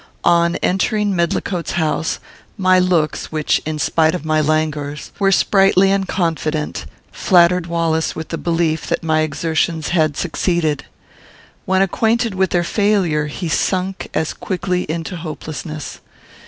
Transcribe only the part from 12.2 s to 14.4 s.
with their failure, he sunk as